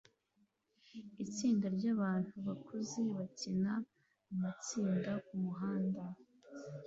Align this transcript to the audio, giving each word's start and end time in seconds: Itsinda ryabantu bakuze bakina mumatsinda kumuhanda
Itsinda 1.23 1.65
ryabantu 1.77 2.35
bakuze 2.47 2.99
bakina 3.15 3.73
mumatsinda 4.27 5.11
kumuhanda 5.25 6.01